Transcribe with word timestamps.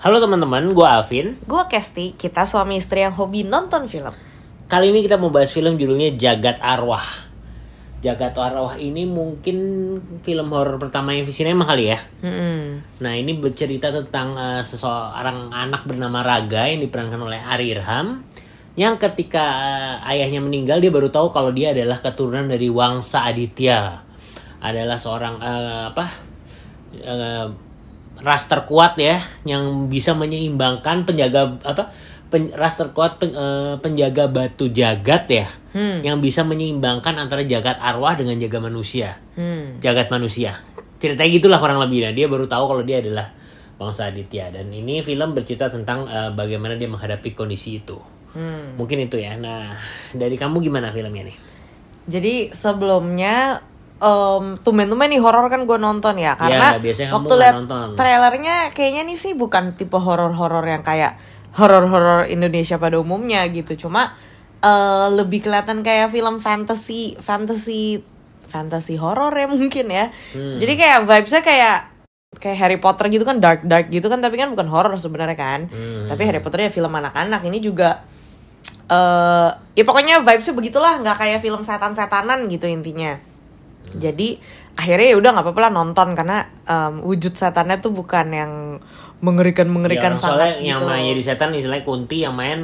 Halo 0.00 0.16
teman-teman, 0.16 0.72
gue 0.72 0.86
Alvin. 0.88 1.36
Gue 1.44 1.60
Kesti, 1.68 2.16
kita 2.16 2.48
suami 2.48 2.80
istri 2.80 3.04
yang 3.04 3.12
hobi 3.12 3.44
nonton 3.44 3.84
film. 3.84 4.08
Kali 4.64 4.88
ini 4.88 5.04
kita 5.04 5.20
mau 5.20 5.28
bahas 5.28 5.52
film 5.52 5.76
judulnya 5.76 6.16
Jagat 6.16 6.56
Arwah. 6.56 7.04
Jagat 8.00 8.32
Arwah 8.32 8.80
ini 8.80 9.04
mungkin 9.04 9.60
film 10.24 10.56
horor 10.56 10.80
pertama 10.80 11.12
yang 11.12 11.28
Visinema 11.28 11.68
kali 11.68 11.92
ya. 11.92 12.00
Hmm. 12.24 12.80
Nah 13.04 13.12
ini 13.12 13.36
bercerita 13.36 13.92
tentang 13.92 14.40
eh, 14.40 14.64
seseorang 14.64 15.52
anak 15.52 15.84
bernama 15.84 16.24
Raga 16.24 16.64
yang 16.64 16.80
diperankan 16.80 17.20
oleh 17.20 17.36
Ari 17.36 17.68
Irham. 17.68 18.24
Yang 18.80 19.04
ketika 19.04 19.44
eh, 20.00 20.16
ayahnya 20.16 20.40
meninggal 20.40 20.80
dia 20.80 20.88
baru 20.88 21.12
tahu 21.12 21.28
kalau 21.28 21.52
dia 21.52 21.76
adalah 21.76 22.00
keturunan 22.00 22.48
dari 22.48 22.72
Wangsa 22.72 23.28
Aditya. 23.28 24.00
Adalah 24.64 24.96
seorang 24.96 25.44
eh, 25.44 25.84
apa? 25.92 26.06
eh, 27.04 27.69
ras 28.20 28.46
terkuat 28.46 29.00
ya 29.00 29.20
yang 29.48 29.88
bisa 29.88 30.12
menyeimbangkan 30.12 31.08
penjaga 31.08 31.56
apa 31.64 31.88
pen, 32.30 32.52
ras 32.54 32.78
terkuat 32.78 33.18
pen- 33.18 33.36
eh, 33.36 33.74
penjaga 33.80 34.30
batu 34.30 34.70
jagat 34.70 35.24
ya. 35.28 35.48
Yang 36.02 36.16
bisa 36.18 36.40
menyeimbangkan 36.42 37.14
antara 37.14 37.46
jagat 37.46 37.78
arwah 37.78 38.18
dengan 38.18 38.38
jaga 38.38 38.58
manusia. 38.58 39.18
Hmm. 39.38 39.78
jagat 39.78 40.10
manusia. 40.10 40.58
Ceritanya 41.00 41.30
gitulah 41.30 41.58
kurang 41.62 41.80
lebih. 41.80 42.04
Nah 42.04 42.12
dia 42.12 42.26
baru 42.26 42.44
tahu 42.50 42.64
kalau 42.76 42.82
dia 42.82 43.00
adalah 43.00 43.30
bangsa 43.78 44.10
Aditya. 44.10 44.50
Dan 44.50 44.68
ini 44.74 45.00
film 45.00 45.32
bercerita 45.32 45.70
tentang 45.70 46.10
eh, 46.10 46.30
bagaimana 46.34 46.74
dia 46.74 46.90
menghadapi 46.90 47.34
kondisi 47.34 47.82
itu. 47.82 47.98
Hmm. 48.30 48.78
mungkin 48.78 49.10
itu 49.10 49.18
ya. 49.18 49.34
Nah 49.34 49.74
dari 50.14 50.38
kamu 50.38 50.62
gimana 50.62 50.94
filmnya 50.94 51.26
nih? 51.26 51.36
Jadi 52.10 52.34
sebelumnya 52.50 53.62
em 54.00 54.56
tumben-tumben 54.64 55.12
nih 55.12 55.20
horor 55.20 55.52
kan 55.52 55.68
gue 55.68 55.76
nonton 55.76 56.16
ya 56.16 56.32
karena 56.32 56.80
biasanya 56.80 57.12
kamu 57.12 57.16
waktu 57.20 57.34
lihat 57.36 57.54
trailernya 58.00 58.56
kayaknya 58.72 59.02
nih 59.04 59.18
sih 59.20 59.32
bukan 59.36 59.76
tipe 59.76 60.00
horor-horor 60.00 60.64
yang 60.64 60.80
kayak 60.80 61.20
horor-horor 61.52 62.24
Indonesia 62.32 62.80
pada 62.80 62.96
umumnya 62.96 63.44
gitu. 63.52 63.86
Cuma 63.86 64.16
eh, 64.64 65.06
lebih 65.12 65.44
kelihatan 65.44 65.84
kayak 65.84 66.08
film 66.08 66.40
fantasy 66.40 67.20
fantasy 67.20 68.00
fantasy 68.50 68.96
horor 68.98 69.30
ya 69.36 69.46
mungkin 69.46 69.86
ya. 69.86 70.10
Hmm. 70.34 70.58
jadi 70.58 70.72
kayak 70.74 70.98
vibesnya 71.06 71.42
kayak 71.44 71.78
kayak 72.40 72.56
Harry 72.58 72.78
Potter 72.82 73.06
gitu 73.10 73.22
kan 73.22 73.38
dark 73.38 73.62
dark 73.62 73.90
gitu 73.94 74.10
kan 74.10 74.18
tapi 74.18 74.34
kan 74.40 74.50
bukan 74.50 74.66
horor 74.66 74.96
sebenarnya 74.98 75.38
kan. 75.38 75.60
Hmm. 75.70 76.10
tapi 76.10 76.26
Harry 76.26 76.42
Potter 76.42 76.66
ya 76.66 76.70
film 76.74 76.90
anak-anak 76.90 77.46
ini 77.46 77.62
juga 77.62 78.02
eh 78.90 79.50
ya 79.78 79.84
pokoknya 79.86 80.26
vibesnya 80.26 80.54
begitulah 80.56 80.98
nggak 80.98 81.16
kayak 81.20 81.38
film 81.38 81.62
setan-setanan 81.62 82.50
gitu 82.50 82.66
intinya 82.66 83.29
jadi 83.90 84.38
akhirnya 84.72 85.08
ya 85.08 85.16
udah 85.16 85.30
nggak 85.32 85.44
apa-apa 85.44 85.60
lah 85.60 85.72
nonton 85.74 86.08
karena 86.12 86.36
em, 86.62 86.94
wujud 87.00 87.32
setannya 87.32 87.78
tuh 87.78 87.90
bukan 87.90 88.26
yang 88.30 88.52
mengerikan 89.18 89.66
mengerikan 89.66 90.14
Ya, 90.14 90.16
orang 90.16 90.22
soalnya 90.22 90.46
sangat 90.48 90.64
yang 90.64 90.80
gitu. 90.80 90.88
main 90.88 91.04
jadi 91.10 91.22
setan 91.24 91.50
istilahnya 91.52 91.84
Kunti 91.84 92.16
yang 92.20 92.32
main 92.32 92.60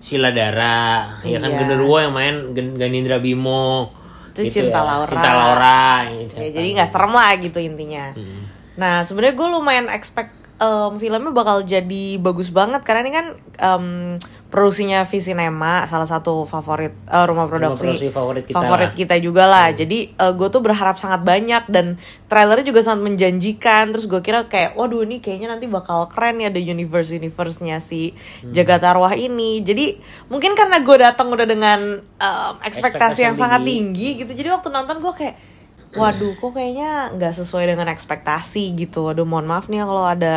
Sila 0.00 0.32
Dara, 0.32 1.20
ya 1.20 1.36
kan 1.38 1.50
Iya. 1.50 1.58
Genderuwo 1.60 2.00
yang 2.00 2.10
main 2.10 2.34
Gen 2.50 2.74
Ganindra 2.74 3.20
Bimo. 3.20 3.92
Itu 4.32 4.48
gitu 4.48 4.64
Cinta 4.64 4.80
ya. 4.80 4.88
Laura. 4.88 5.06
Cinta 5.06 5.30
Laura 5.30 5.84
gitu. 6.08 6.34
ya 6.34 6.48
jadi 6.50 6.68
nggak 6.72 6.88
serem 6.88 7.12
lah 7.12 7.30
gitu 7.36 7.58
intinya 7.58 8.16
Hmm. 8.16 8.48
nah 8.74 9.04
sebenarnya 9.04 9.36
gue 9.36 9.48
lumayan 9.50 9.86
expect 9.86 10.32
em, 10.60 10.92
filmnya 10.94 11.32
bakal 11.32 11.64
jadi 11.64 12.04
bagus 12.20 12.52
banget 12.52 12.84
karena 12.84 13.00
ini 13.02 13.12
kan 13.12 13.26
em, 13.56 13.86
produksinya 14.46 15.06
Visinema 15.06 15.86
salah 15.86 16.04
satu 16.04 16.42
favorit 16.42 16.90
eh, 17.06 17.24
rumah 17.24 17.46
produksi, 17.46 17.86
produksi 17.86 18.08
favorit 18.10 18.44
kita 18.44 18.58
favorit 18.58 18.90
lah. 18.90 18.98
kita 18.98 19.16
juga 19.18 19.44
lah 19.46 19.70
jadi 19.70 19.98
gue 20.10 20.48
tuh 20.50 20.58
berharap 20.58 20.98
sangat 20.98 21.22
banyak 21.22 21.70
dan 21.70 21.96
trailernya 22.26 22.66
juga 22.66 22.82
sangat 22.82 23.06
menjanjikan 23.06 23.94
terus 23.94 24.10
gue 24.10 24.18
kira 24.18 24.44
kayak 24.44 24.74
waduh 24.74 25.00
ini 25.00 25.22
kayaknya 25.22 25.54
nanti 25.54 25.64
bakal 25.64 26.10
keren 26.10 26.42
ya 26.42 26.50
ada 26.50 26.58
universe 26.58 27.10
universe-nya 27.10 27.78
si 27.78 28.12
Hmm. 28.42 28.50
Jagat 28.50 28.82
Arwah 28.82 29.14
ini 29.14 29.62
jadi 29.62 29.96
mungkin 30.26 30.52
karena 30.52 30.82
gue 30.82 30.96
datang 30.98 31.30
udah 31.30 31.46
dengan 31.46 31.80
em, 32.02 32.54
ekspektasi, 32.60 32.66
Ekspektasi 32.66 33.20
yang 33.22 33.28
yang 33.32 33.36
sangat 33.38 33.60
tinggi. 33.62 33.70
tinggi 33.70 34.08
gitu 34.26 34.32
jadi 34.34 34.48
waktu 34.50 34.68
nonton 34.68 34.98
gue 34.98 35.12
kayak 35.14 35.34
waduh 35.92 36.32
kok 36.32 36.50
kayaknya 36.50 36.90
nggak 37.12 37.34
sesuai 37.34 37.66
dengan 37.66 37.86
ekspektasi 37.86 38.74
gitu 38.76 39.06
aduh 39.06 39.24
mohon 39.24 39.44
maaf 39.44 39.66
nih 39.66 39.78
ya 39.78 39.84
kalau 39.84 40.04
ada 40.04 40.34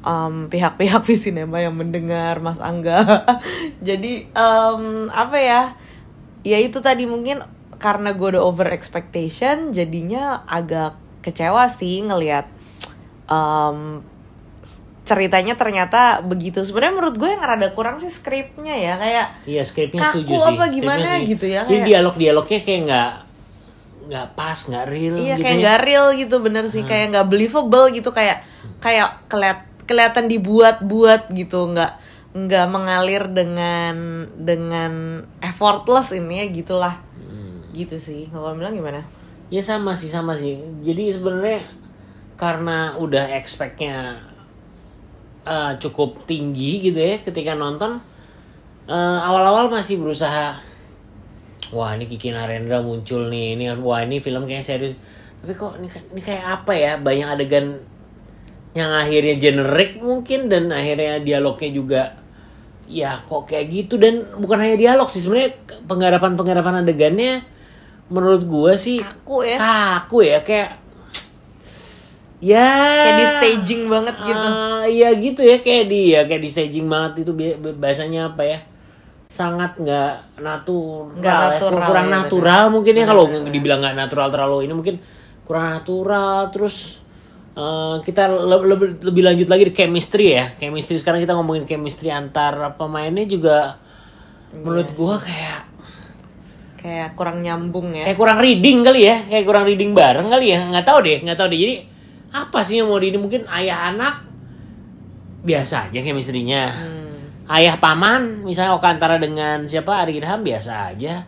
em, 0.00 0.48
pihak-pihak 0.48 1.02
Visinema 1.02 1.58
yang 1.58 1.72
mendengar 1.72 2.38
Mas 2.38 2.56
Angga 2.56 3.24
jadi 3.82 4.12
em, 4.26 4.82
apa 5.08 5.36
ya 5.36 5.62
ya 6.40 6.58
itu 6.58 6.78
tadi 6.78 7.04
mungkin 7.04 7.44
karena 7.76 8.12
gue 8.12 8.28
udah 8.30 8.42
over 8.42 8.68
expectation 8.68 9.70
jadinya 9.70 10.40
agak 10.44 10.92
kecewa 11.20 11.68
sih 11.68 12.00
ngelihat 12.00 12.48
em, 13.26 14.00
ceritanya 15.02 15.52
ternyata 15.52 16.00
begitu 16.22 16.64
sebenarnya 16.64 16.94
menurut 16.94 17.16
gue 17.18 17.28
yang 17.28 17.44
rada 17.44 17.68
kurang 17.70 17.96
sih 17.96 18.08
skripnya 18.08 18.72
ya 18.72 18.96
kayak 18.96 19.26
Iya 19.44 19.62
skripnya 19.62 20.00
Kaku 20.02 20.24
setuju 20.24 20.32
sih. 20.34 20.48
apa 20.50 20.64
gimana 20.70 21.08
setuju. 21.14 21.28
gitu 21.28 21.46
ya, 21.46 21.60
Jadi 21.62 21.68
kayak- 21.74 21.86
dialog-dialognya 21.86 22.60
kayak 22.62 22.80
nggak 22.82 23.10
nggak 24.08 24.36
pas, 24.36 24.58
nggak 24.68 24.86
real 24.88 25.16
Iya 25.16 25.36
gitu 25.36 25.44
kayak 25.44 25.56
ya. 25.56 25.60
nggak 25.62 25.80
real 25.84 26.06
gitu 26.16 26.36
bener 26.44 26.64
sih. 26.68 26.82
Kayak 26.84 27.06
nggak 27.14 27.26
believable 27.28 27.86
gitu 27.92 28.10
kayak 28.12 28.44
kayak 28.80 29.24
keliat 29.28 29.58
kelihatan 29.84 30.28
dibuat-buat 30.28 31.32
gitu. 31.32 31.72
Nggak 31.72 31.92
nggak 32.34 32.66
mengalir 32.66 33.30
dengan 33.30 34.26
dengan 34.34 35.22
effortless 35.38 36.12
ini 36.12 36.44
ya 36.44 36.46
gitulah. 36.50 36.94
Gitu 37.74 37.98
sih. 37.98 38.30
Kalau 38.30 38.54
bilang 38.54 38.74
gimana? 38.74 39.02
Ya 39.52 39.60
sama 39.60 39.92
sih 39.98 40.08
sama 40.10 40.34
sih. 40.34 40.58
Jadi 40.80 41.14
sebenarnya 41.14 41.62
karena 42.34 42.98
udah 42.98 43.30
expectnya 43.34 44.18
eh, 45.46 45.72
cukup 45.78 46.26
tinggi 46.26 46.90
gitu 46.90 46.98
ya 46.98 47.18
ketika 47.22 47.54
nonton 47.54 48.02
eh, 48.90 49.18
awal-awal 49.22 49.70
masih 49.70 50.02
berusaha 50.02 50.58
wah 51.74 51.92
ini 51.98 52.06
Kiki 52.06 52.30
Narendra 52.30 52.78
muncul 52.80 53.26
nih. 53.28 53.58
Ini 53.58 53.64
wah 53.82 54.00
ini 54.06 54.22
film 54.22 54.46
kayak 54.46 54.62
serius. 54.62 54.94
Tapi 55.42 55.52
kok 55.52 55.76
ini, 55.76 55.90
ini 56.14 56.20
kayak 56.22 56.62
apa 56.62 56.72
ya? 56.72 56.92
Banyak 56.96 57.28
adegan 57.34 57.66
yang 58.74 58.90
akhirnya 58.90 59.34
generik 59.36 59.98
mungkin 59.98 60.46
dan 60.46 60.70
akhirnya 60.70 61.18
dialognya 61.20 61.70
juga 61.70 62.02
ya 62.86 63.18
kok 63.26 63.50
kayak 63.50 63.66
gitu. 63.68 63.98
Dan 63.98 64.22
bukan 64.38 64.62
hanya 64.62 64.78
dialog 64.78 65.10
sih 65.10 65.18
sebenarnya 65.20 65.58
penggarapan 65.84 66.38
penggarapan 66.38 66.86
adegannya 66.86 67.42
menurut 68.12 68.44
gua 68.44 68.76
sih 68.76 69.00
Kaku 69.00 69.48
ya. 69.48 69.56
kaku 69.56 70.18
ya 70.28 70.38
kayak 70.44 70.70
ya 72.52 72.68
kayak 73.00 73.16
di 73.16 73.26
staging 73.26 73.82
banget 73.88 74.16
gitu. 74.20 74.48
Ah, 74.48 74.84
iya 74.84 75.08
gitu 75.16 75.40
ya 75.40 75.56
kayak 75.56 75.84
di 75.88 76.12
ya 76.12 76.20
kayak 76.28 76.42
di 76.44 76.50
staging 76.52 76.86
banget 76.88 77.24
itu 77.24 77.32
bi- 77.32 77.56
bi- 77.56 77.72
bahasanya 77.76 78.28
apa 78.32 78.44
ya 78.44 78.58
sangat 79.34 79.82
nggak 79.82 80.38
natural, 80.38 81.18
Nggak 81.18 81.34
ya. 81.34 81.42
natural, 81.50 81.88
kurang 81.90 82.06
ya, 82.06 82.14
natural 82.22 82.62
mungkin 82.70 82.94
ya 82.94 83.04
kalau 83.04 83.24
dibilang 83.50 83.82
nggak 83.82 83.96
natural 83.98 84.30
terlalu 84.30 84.56
ini 84.62 84.72
mungkin 84.72 84.96
kurang 85.42 85.74
natural 85.74 86.54
terus 86.54 87.02
eh, 87.52 87.96
kita 87.98 88.30
le- 88.30 88.62
lebih 88.64 89.02
lebih 89.02 89.22
lanjut 89.26 89.48
lagi 89.50 89.64
di 89.66 89.74
chemistry 89.74 90.38
ya. 90.38 90.54
Chemistry 90.54 91.02
sekarang 91.02 91.18
kita 91.18 91.34
ngomongin 91.34 91.66
chemistry 91.66 92.14
antar 92.14 92.78
pemainnya 92.78 93.26
juga 93.26 93.74
menurut 94.54 94.94
gua 94.94 95.18
kayak 95.18 95.60
kayak 96.78 97.18
kurang 97.18 97.42
nyambung 97.42 97.90
ya. 97.90 98.06
kayak 98.06 98.18
kurang 98.20 98.38
reading 98.38 98.84
kali 98.86 99.08
ya 99.08 99.16
kayak 99.26 99.44
kurang 99.44 99.64
reading 99.66 99.90
bareng 99.92 100.30
kali 100.30 100.54
ya. 100.54 100.62
Nggak 100.62 100.84
tahu 100.86 100.98
deh 101.02 101.18
nggak 101.26 101.38
tahu 101.38 101.48
deh. 101.50 101.58
Jadi 101.58 101.76
apa 102.30 102.58
sih 102.62 102.78
yang 102.78 102.86
mau 102.86 103.02
di 103.02 103.10
ini 103.10 103.18
mungkin 103.18 103.50
ayah 103.50 103.90
anak 103.90 104.14
biasa 105.42 105.90
aja 105.90 106.00
chemistry-nya 106.00 106.62
ayah 107.50 107.76
paman 107.76 108.40
misalnya 108.42 108.72
Oka 108.72 108.88
Antara 108.88 109.20
dengan 109.20 109.68
siapa 109.68 110.00
Ari 110.00 110.16
Irham 110.16 110.40
biasa 110.40 110.94
aja. 110.94 111.24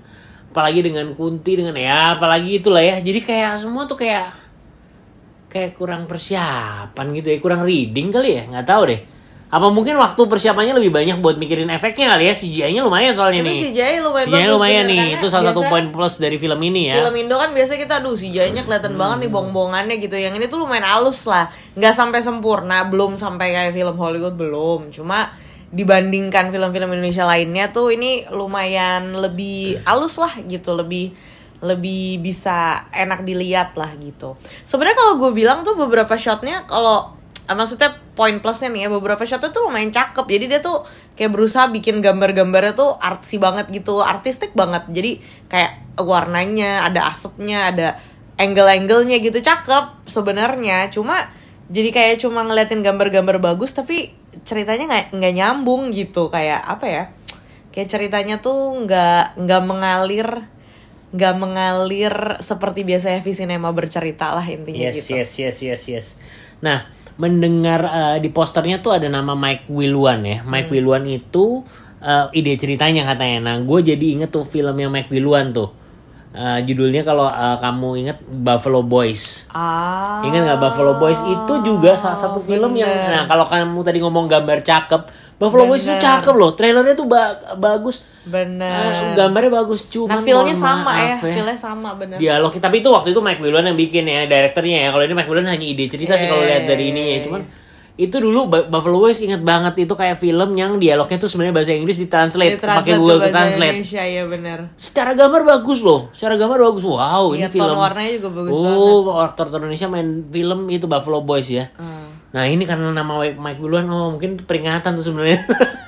Apalagi 0.49 0.81
dengan 0.81 1.13
Kunti 1.13 1.53
dengan 1.61 1.77
ya 1.77 2.17
apalagi 2.17 2.65
itulah 2.65 2.81
ya. 2.81 2.97
Jadi 3.01 3.21
kayak 3.21 3.61
semua 3.61 3.85
tuh 3.85 4.01
kayak 4.01 4.33
kayak 5.53 5.77
kurang 5.77 6.09
persiapan 6.09 7.07
gitu 7.13 7.29
ya. 7.33 7.39
Kurang 7.41 7.61
reading 7.65 8.09
kali 8.09 8.41
ya 8.41 8.43
nggak 8.49 8.65
tahu 8.67 8.83
deh. 8.89 9.01
Apa 9.47 9.71
mungkin 9.71 9.95
waktu 9.95 10.19
persiapannya 10.27 10.75
lebih 10.75 10.91
banyak 10.91 11.23
buat 11.23 11.39
mikirin 11.39 11.71
efeknya 11.71 12.19
kali 12.19 12.27
ya? 12.27 12.35
CGI-nya 12.35 12.83
lumayan 12.83 13.15
soalnya 13.15 13.47
Tapi 13.47 13.53
nih. 13.55 13.61
CGI 13.71 13.97
lumayan 14.03 14.27
CGI 14.27 14.47
lumayan 14.51 14.85
nih. 14.91 14.99
karena 14.99 15.17
itu 15.23 15.27
salah 15.31 15.45
satu 15.55 15.61
biasa- 15.63 15.71
poin 15.71 15.87
plus 15.95 16.15
dari 16.19 16.37
film 16.37 16.61
ini 16.67 16.91
ya. 16.91 16.95
Film 16.99 17.15
Indo 17.15 17.37
kan 17.39 17.55
biasanya 17.55 17.81
kita 17.87 17.95
aduh 18.03 18.19
CGI-nya 18.19 18.67
kelihatan 18.67 18.99
banget 18.99 19.17
nih 19.23 19.31
bong-bongannya 19.31 19.97
gitu. 20.03 20.19
Yang 20.19 20.35
ini 20.43 20.47
tuh 20.51 20.59
lumayan 20.67 20.89
halus 20.91 21.23
lah. 21.31 21.47
nggak 21.79 21.95
sampai 21.95 22.21
sempurna, 22.27 22.91
belum 22.91 23.15
sampai 23.15 23.55
kayak 23.55 23.73
film 23.77 23.95
Hollywood 23.95 24.35
belum. 24.35 24.91
Cuma 24.91 25.31
dibandingkan 25.75 26.55
film-film 26.55 26.95
Indonesia 26.95 27.27
lainnya 27.27 27.75
tuh 27.75 27.91
ini 27.91 28.23
lumayan 28.31 29.19
lebih 29.19 29.83
halus 29.83 30.19
lah 30.23 30.33
gitu, 30.47 30.79
lebih 30.79 31.11
lebih 31.65 32.21
bisa 32.21 32.85
enak 32.93 33.25
dilihat 33.25 33.75
lah 33.75 33.91
gitu. 33.97 34.37
Sebenarnya 34.69 34.97
kalau 34.97 35.15
gue 35.19 35.31
bilang 35.33 35.65
tuh 35.65 35.75
beberapa 35.75 36.15
shotnya 36.21 36.69
kalau 36.69 37.17
eh, 37.49 37.57
maksudnya 37.57 37.97
poin 38.13 38.41
plusnya 38.41 38.73
nih 38.73 38.87
ya 38.87 38.89
beberapa 38.93 39.23
shotnya 39.25 39.51
tuh 39.51 39.69
lumayan 39.69 39.91
cakep. 39.91 40.27
Jadi 40.29 40.45
dia 40.53 40.61
tuh 40.61 40.85
kayak 41.17 41.33
berusaha 41.33 41.67
bikin 41.73 42.05
gambar-gambarnya 42.05 42.77
tuh 42.77 42.95
artsy 43.01 43.41
banget 43.41 43.73
gitu 43.73 44.05
artistik 44.05 44.53
banget. 44.53 44.85
Jadi 44.93 45.19
kayak 45.49 45.97
warnanya 45.97 46.85
ada 46.85 47.09
asapnya 47.09 47.73
ada 47.73 47.89
angle-angle-nya 48.37 49.17
gitu 49.25 49.41
cakep 49.41 50.05
sebenarnya. 50.05 50.93
Cuma 50.93 51.33
jadi 51.67 51.91
kayak 51.91 52.23
cuma 52.23 52.47
ngeliatin 52.47 52.85
gambar-gambar 52.85 53.43
bagus 53.43 53.75
tapi 53.75 54.15
ceritanya 54.43 54.85
nggak 54.91 55.07
nggak 55.17 55.35
nyambung 55.39 55.95
gitu 55.95 56.29
kayak 56.29 56.61
apa 56.61 56.87
ya 56.87 57.05
kayak 57.71 57.89
ceritanya 57.89 58.37
tuh 58.41 58.85
nggak 58.85 59.37
nggak 59.41 59.63
mengalir 59.65 60.29
nggak 61.15 61.35
mengalir 61.39 62.15
seperti 62.43 62.83
biasanya 62.83 63.23
V 63.23 63.29
Cinema 63.33 63.71
bercerita 63.73 64.35
lah 64.37 64.45
intinya 64.45 64.91
Yes, 64.91 65.07
gitu 65.07 65.17
yes, 65.17 65.31
yes, 65.39 65.57
yes, 65.63 65.83
yes. 65.89 66.07
Nah, 66.61 66.89
mendengar 67.17 67.81
eh, 67.87 68.19
di 68.21 68.29
posternya 68.29 68.85
tuh 68.85 68.99
ada 69.01 69.09
nama 69.09 69.33
Mike 69.33 69.71
Wilwan 69.71 70.21
ya. 70.27 70.39
Mike 70.45 70.69
Hmm. 70.69 70.77
Wilwan 70.77 71.05
itu 71.09 71.65
eh, 72.03 72.27
ide 72.37 72.59
ceritanya 72.61 73.09
katanya. 73.09 73.53
Nah, 73.53 73.57
gue 73.65 73.81
jadi 73.81 74.07
inget 74.19 74.35
tuh 74.35 74.45
film 74.45 74.77
yang 74.77 74.93
Mike 74.93 75.09
Wilwan 75.09 75.57
tuh. 75.57 75.73
Eh, 76.37 76.61
judulnya 76.63 77.01
kalau 77.01 77.25
eh, 77.25 77.57
kamu 77.57 77.89
inget 77.99 78.19
Buffalo 78.21 78.85
Boys. 78.85 79.49
ah. 79.51 80.21
Ingat 80.21 80.45
nggak 80.45 80.61
Buffalo 80.61 80.93
Boys? 80.95 81.17
Itu 81.19 81.65
juga 81.65 81.97
salah 81.97 82.19
satu 82.19 82.39
film 82.39 82.77
yang 82.77 82.85
bener. 82.87 83.09
nah 83.11 83.23
kalau 83.25 83.43
kamu 83.43 83.81
tadi 83.81 83.99
ngomong 83.99 84.27
gambar 84.27 84.61
cakep 84.61 85.03
Buffalo 85.35 85.65
Boys 85.65 85.83
itu 85.83 85.91
Bener. 85.91 86.01
cakep 86.03 86.35
loh. 86.35 86.53
Trailernya 86.53 86.93
tuh 86.93 87.05
ba- 87.05 87.57
bagus. 87.57 88.05
Bener. 88.23 88.69
Eh, 88.69 88.93
gambarnya 89.15 89.49
bagus 89.51 89.85
cuma 89.87 90.13
nah 90.13 90.21
mohon 90.21 90.53
sama 90.53 90.93
ya. 90.93 91.17
maaf 91.17 91.21
feelnya 91.23 91.57
sama 91.57 91.91
bener. 91.93 92.17
Dialog 92.17 92.53
tapi 92.55 92.81
itu 92.81 92.89
waktu 92.89 93.09
itu 93.11 93.21
Mike 93.21 93.41
Wilwan 93.41 93.65
yang 93.65 93.77
bikin 93.77 94.05
ya 94.05 94.25
direkturnya 94.25 94.77
ya. 94.83 94.89
Kalau 94.91 95.05
ini 95.05 95.13
Mike 95.13 95.29
Wilwan 95.29 95.49
hanya 95.49 95.65
ide 95.65 95.85
cerita 95.87 96.17
sih 96.17 96.25
kalau 96.25 96.41
Iya, 96.41 96.53
lihat 96.53 96.63
dari 96.67 96.85
iya, 96.85 96.91
ini 96.91 97.01
ya. 97.03 97.09
iya, 97.11 97.19
cuman 97.23 97.41
itu 97.97 98.13
dulu 98.13 98.45
Buffalo 98.69 99.01
Boys 99.01 99.19
inget 99.19 99.41
banget 99.41 99.83
itu 99.83 99.93
kayak 99.93 100.17
film 100.17 100.53
yang 100.53 100.77
dialognya 100.77 101.17
tuh 101.17 101.27
sebenarnya 101.27 101.57
bahasa 101.57 101.73
Inggris 101.73 101.97
ditranslate 101.99 102.61
Ditranslate 102.61 102.85
pakai 102.85 102.95
Google 102.95 103.19
bahasa 103.19 103.33
Translate. 103.33 103.73
Indonesia 103.75 104.03
ya 104.05 104.23
bener. 104.27 104.59
Secara 104.77 105.11
gambar 105.13 105.43
bagus 105.43 105.81
loh 105.81 106.13
secara 106.13 106.37
gambar 106.37 106.59
bagus. 106.63 106.85
Wow 106.85 107.33
ini 107.33 107.43
Iya, 107.43 107.49
film. 107.49 107.73
warnanya 107.75 108.13
juga 108.15 108.29
bagus 108.35 108.53
oh 108.53 109.17
aktor 109.17 109.49
Indonesia 109.51 109.89
main 109.89 110.09
film 110.27 110.61
itu 110.69 110.85
Buffalo 110.85 111.21
Boys 111.21 111.49
ya. 111.49 111.73
Ah. 111.75 112.05
nah 112.27 112.45
ini 112.45 112.63
karena 112.63 112.93
nama 112.93 113.17
Mike 113.17 113.57
Wilwan 113.59 113.89
oh 113.89 114.13
mungkin 114.13 114.37
peringatan 114.37 114.93
tuh 114.93 115.05
sebenarnya. 115.07 115.41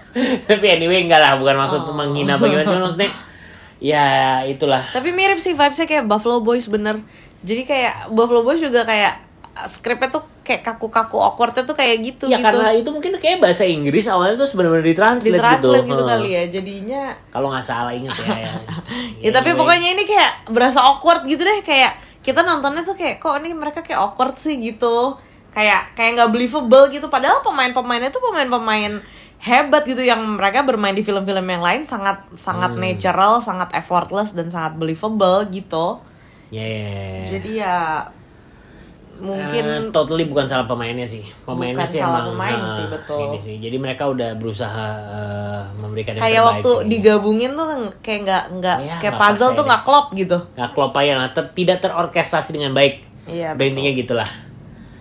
Tapi 0.49 0.64
anyway 0.66 1.05
enggak 1.05 1.20
lah 1.20 1.37
bukan 1.37 1.56
maksud 1.56 1.82
Oh. 1.82 1.93
menghina 1.93 2.37
bagaimana 2.37 2.64
cuman 2.64 2.82
maksudnya 2.84 3.12
ya 3.78 4.05
itulah. 4.43 4.81
Tapi 4.88 5.12
mirip 5.12 5.37
sih 5.37 5.52
vibesnya 5.52 5.84
kayak 5.84 6.08
Buffalo 6.08 6.40
Boys 6.40 6.66
bener. 6.66 7.05
Jadi 7.40 7.62
kayak 7.62 8.08
Buffalo 8.10 8.43
Boys 8.43 8.58
juga 8.58 8.82
kayak 8.82 9.20
skripnya 9.69 10.08
tuh 10.10 10.25
kayak 10.49 10.65
kaku-kaku 10.65 11.21
awkwardnya 11.21 11.69
tuh 11.69 11.77
kayak 11.77 12.00
gitu 12.00 12.25
ya 12.27 12.41
gitu. 12.41 12.49
karena 12.49 12.73
itu 12.73 12.89
mungkin 12.89 13.12
kayak 13.21 13.39
bahasa 13.39 13.69
Inggris 13.69 14.09
awalnya 14.09 14.41
tuh 14.41 14.49
sebenarnya 14.49 14.81
ditranslate, 14.81 15.37
Ditranslate 15.37 15.85
gitu, 15.85 15.93
gitu, 15.93 16.03
Heeh. 16.03 16.12
kali 16.17 16.29
ya. 16.33 16.43
Jadinya 16.49 17.03
kalau 17.29 17.53
nggak 17.53 17.67
salah 17.69 17.93
inget 17.93 18.17
ya, 18.25 18.49
ya. 18.49 18.53
ya 19.29 19.31
tapi 19.31 19.53
Anyway. 19.53 19.61
pokoknya 19.61 19.89
ini 19.93 20.05
kayak 20.09 20.33
berasa 20.49 20.81
awkward 20.81 21.29
gitu 21.29 21.45
deh 21.45 21.61
kayak 21.61 21.93
kita 22.25 22.41
nontonnya 22.41 22.81
tuh 22.83 22.97
kayak 22.97 23.21
kok 23.21 23.37
ini 23.37 23.53
mereka 23.53 23.85
kayak 23.85 24.00
awkward 24.00 24.41
sih 24.41 24.56
gitu. 24.56 25.21
Kayak 25.49 25.93
kayak 25.93 26.17
nggak 26.17 26.31
believable 26.33 26.89
gitu 26.89 27.09
padahal 27.09 27.41
pemain-pemainnya 27.41 28.09
tuh 28.09 28.21
pemain-pemain 28.21 29.01
hebat 29.39 29.87
gitu 29.87 30.03
yang 30.03 30.19
mereka 30.35 30.67
bermain 30.67 30.93
di 30.93 31.01
film-film 31.01 31.47
yang 31.47 31.62
lain 31.62 31.87
sangat 31.87 32.27
sangat 32.35 32.75
Hmm. 32.75 32.83
natural, 32.83 33.39
sangat 33.39 33.71
effortless 33.73 34.35
dan 34.35 34.49
sangat 34.49 34.75
believable 34.75 35.47
gitu. 35.49 36.01
ya. 36.49 36.65
Jadi 37.29 37.61
ya 37.61 38.09
mungkin 39.19 39.64
Eh, 39.64 39.90
totally 39.90 40.22
bukan 40.22 40.44
salah 40.44 40.62
pemainnya 40.64 41.02
sih 41.02 41.20
pemainnya 41.43 41.75
Bukan 41.76 41.88
sih 41.88 41.99
salah 41.99 42.22
emang, 42.22 42.28
pemain 42.32 42.60
eh, 42.60 42.70
sih, 42.72 42.84
betul. 42.88 43.20
ini 43.25 43.38
sih 43.38 43.56
jadi 43.58 43.76
mereka 43.76 44.06
udah 44.06 44.31
berusaha 44.34 44.87
eh, 45.10 45.62
memberikan 45.76 46.12
yang 46.12 46.22
kayak 46.22 46.43
waktu 46.44 46.70
sih. 46.70 46.87
digabungin 46.88 47.50
tuh 47.52 47.66
kayak 47.99 48.20
nggak 48.22 48.43
nggak 48.55 48.78
Ya, 48.81 48.94
kayak 48.99 49.14
puzzle 49.16 49.50
tuh 49.52 49.62
ya, 49.62 49.69
nggak 49.69 49.82
klop 49.82 50.06
gitu. 50.12 50.38
nggak 50.52 50.70
klop 50.70 50.93
aja 50.94 51.12
lah 51.16 51.28
ter- 51.28 51.52
tidak 51.52 51.78
terorkestrasi 51.78 52.50
dengan 52.52 52.70
baik 52.72 53.02
Iya, 53.25 53.52
Udah 53.52 53.66
intinya 53.66 53.93
gitulah 53.93 54.31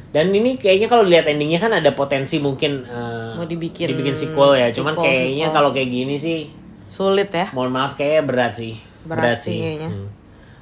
dan 0.08 0.32
ini 0.32 0.56
kayaknya 0.56 0.88
kalau 0.88 1.04
lihat 1.04 1.26
endingnya 1.26 1.58
kan 1.58 1.72
ada 1.72 1.92
potensi 1.92 2.38
mungkin 2.38 2.82
eh, 2.82 3.32
Mau 3.34 3.44
dibikin 3.44 3.86
dibikin 3.88 4.12
sequel 4.14 4.56
ya 4.56 4.68
cuman 4.70 4.94
sequel, 4.94 5.04
kayaknya 5.06 5.46
sequel. 5.46 5.54
kalau 5.54 5.70
kayak 5.70 5.90
gini 5.90 6.16
sih 6.16 6.50
Sulit 6.88 7.30
ya. 7.30 7.52
mohon 7.52 7.70
maaf 7.70 7.94
kayaknya 7.94 8.24
berat 8.24 8.54
sih 8.56 8.74
Berat 9.04 9.38
sih 9.38 9.56
kayaknya. 9.56 9.90
Hmm. 9.90 10.08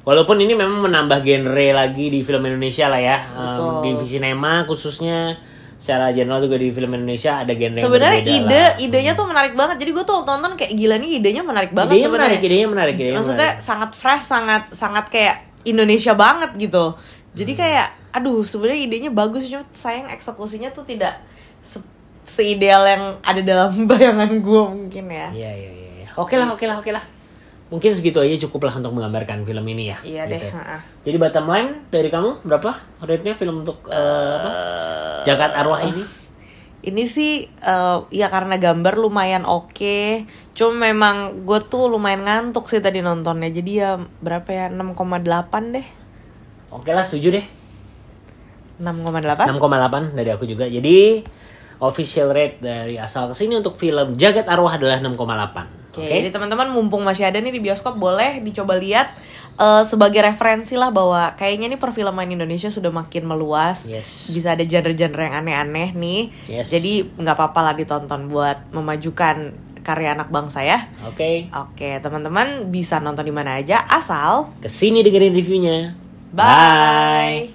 Walaupun 0.05 0.37
ini 0.37 0.53
memang 0.53 0.79
menambah 0.81 1.19
genre 1.19 1.67
lagi 1.73 2.07
di 2.07 2.21
film 2.21 2.41
Indonesia 2.41 2.85
lah 2.85 3.01
ya 3.01 3.17
Betul. 3.25 3.97
di 3.97 4.07
sinema 4.07 4.63
khususnya 4.63 5.35
secara 5.75 6.09
general 6.09 6.39
juga 6.39 6.55
di 6.55 6.69
film 6.69 6.93
Indonesia 6.93 7.41
ada 7.41 7.51
genre 7.51 7.77
Sebenarnya 7.77 8.21
ide 8.21 8.47
lah. 8.47 8.69
idenya 8.79 9.11
tuh 9.11 9.25
menarik 9.25 9.53
banget. 9.53 9.75
Jadi 9.75 9.91
gue 9.91 10.03
tuh 10.03 10.15
waktu 10.17 10.31
nonton 10.31 10.53
kayak 10.55 10.71
gila 10.71 10.95
nih 10.95 11.19
idenya 11.19 11.41
menarik 11.41 11.71
banget 11.71 11.91
idenya 11.91 12.05
sebenarnya. 12.05 12.25
menarik 12.31 12.41
idenya 12.41 12.67
menarik 12.67 12.95
idenya 12.95 13.17
Maksudnya 13.17 13.49
menarik. 13.51 13.61
sangat 13.61 13.91
fresh, 13.91 14.23
sangat 14.23 14.63
sangat 14.71 15.05
kayak 15.09 15.35
Indonesia 15.63 16.13
banget 16.15 16.51
gitu. 16.55 16.95
Jadi 17.33 17.51
Hmm. 17.51 17.59
kayak 17.59 17.87
aduh 18.13 18.41
sebenarnya 18.41 18.81
idenya 18.81 19.09
bagus 19.11 19.43
cuma 19.45 19.67
sayang 19.73 20.07
eksekusinya 20.07 20.71
tuh 20.71 20.87
tidak 20.87 21.19
se 21.59 21.83
seideal 22.23 22.81
yang 22.81 23.03
ada 23.19 23.41
dalam 23.41 23.73
bayangan 23.91 24.31
gue 24.31 24.63
mungkin 24.71 25.05
ya. 25.05 25.27
Iya 25.29 25.51
iya 25.51 25.69
iya. 25.69 25.89
iya. 26.01 26.07
Oke 26.15 26.33
lah 26.33 26.49
oke 26.49 26.63
lah 26.63 26.79
oke 26.79 26.89
lah. 26.89 27.03
Mungkin 27.75 27.91
segitu 27.91 28.23
aja 28.23 28.47
cukup 28.47 28.71
lah 28.71 28.79
untuk 28.79 28.95
menggambarkan 28.95 29.43
film 29.43 29.65
ini 29.67 29.91
ya. 29.91 29.99
Iya 29.99 30.23
deh. 30.31 30.39
Gitu. 30.39 30.47
ha-ha. 30.55 30.79
Jadi 31.03 31.15
bottom 31.19 31.51
line 31.51 31.69
dari 31.91 32.07
kamu 32.07 32.47
berapa 32.47 32.71
rate-nya 33.03 33.35
film 33.35 33.67
untuk 33.67 33.83
eh, 33.91 34.35
apa? 34.39 34.49
Jagat 35.27 35.51
arwah 35.59 35.83
ini? 35.83 35.99
Ini 36.87 37.03
sih 37.03 37.43
eh, 37.43 37.97
ya 38.15 38.31
karena 38.31 38.55
gambar 38.55 38.95
lumayan 38.95 39.43
oke. 39.43 40.23
Cuma 40.55 40.87
memang 40.87 41.43
gue 41.43 41.59
tuh 41.67 41.91
lumayan 41.91 42.23
ngantuk 42.23 42.71
sih 42.71 42.79
tadi 42.79 43.03
nontonnya. 43.03 43.51
Jadi 43.51 43.71
ya 43.75 43.99
berapa 44.23 44.47
ya 44.47 44.71
6,8 44.71 45.75
deh. 45.75 45.87
Oke 46.71 46.95
lah 46.95 47.03
setuju 47.03 47.43
deh. 47.43 47.45
6,8. 48.79 49.51
6,8 49.51 50.15
dari 50.15 50.31
aku 50.31 50.47
juga. 50.47 50.63
Jadi 50.71 51.27
official 51.83 52.31
rate 52.31 52.63
dari 52.63 52.95
asal 52.95 53.27
ke 53.31 53.35
sini 53.35 53.59
untuk 53.59 53.75
film 53.75 54.15
Jagat 54.15 54.47
Arwah 54.47 54.79
adalah 54.79 55.03
6,8. 55.03 55.84
Oke, 55.95 56.03
Oke. 56.03 56.11
jadi 56.11 56.27
teman-teman 56.27 56.67
mumpung 56.75 57.07
masih 57.07 57.23
ada 57.23 57.39
nih 57.39 57.55
di 57.55 57.63
bioskop 57.63 57.95
boleh 57.95 58.43
dicoba 58.43 58.75
lihat 58.75 59.15
eh, 59.55 59.83
sebagai 59.87 60.19
referensi 60.19 60.75
lah 60.75 60.91
bahwa 60.91 61.31
kayaknya 61.39 61.71
nih 61.71 61.79
perfilman 61.79 62.27
Indonesia 62.27 62.67
sudah 62.67 62.91
makin 62.91 63.23
meluas. 63.23 63.87
Yes. 63.87 64.35
Bisa 64.35 64.59
ada 64.59 64.67
genre-genre 64.67 65.23
yang 65.23 65.39
aneh-aneh 65.39 65.95
nih. 65.95 66.21
Yes. 66.51 66.67
Jadi 66.67 67.15
nggak 67.15 67.35
apa-apa 67.39 67.71
lah 67.71 67.73
ditonton 67.79 68.27
buat 68.27 68.67
memajukan 68.75 69.55
karya 69.85 70.17
anak 70.17 70.33
bangsa 70.33 70.65
ya. 70.67 70.91
Oke. 71.07 71.47
Oke, 71.55 72.03
teman-teman 72.03 72.67
bisa 72.67 72.99
nonton 72.99 73.23
di 73.23 73.31
mana 73.31 73.61
aja 73.61 73.79
asal 73.87 74.51
Ke 74.59 74.67
sini 74.67 74.99
dengerin 74.99 75.31
reviewnya. 75.31 75.95
bye. 76.35 77.47